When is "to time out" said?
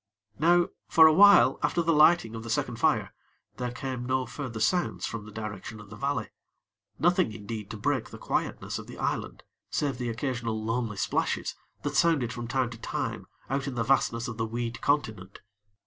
12.71-13.67